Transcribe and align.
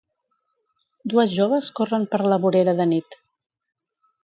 Dues 1.13 1.35
joves 1.35 1.69
corren 1.81 2.09
per 2.15 2.21
la 2.33 2.41
vorera 2.47 2.77
de 2.83 2.91
nit. 2.95 3.21